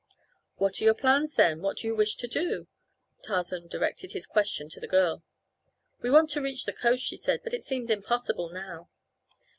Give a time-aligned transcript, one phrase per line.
[0.55, 1.61] "What are your plans, then?
[1.61, 2.65] What do you wish to do?"
[3.23, 5.21] Tarzan directed his question to the girl.
[6.01, 8.89] "We want to reach the coast," she said, "but it seems impossible now."